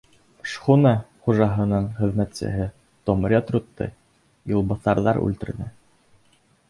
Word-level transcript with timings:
Шхуна 0.53 0.93
хужаһының 1.25 1.85
хеҙмәтсеһе 1.99 2.67
Том 3.09 3.27
Редрутты 3.35 3.89
юлбаҫарҙар 4.57 5.21
үлтерҙе. 5.27 5.69